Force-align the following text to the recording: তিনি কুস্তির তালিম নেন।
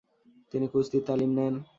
তিনি 0.51 0.65
কুস্তির 0.67 1.03
তালিম 1.07 1.31
নেন। 1.37 1.53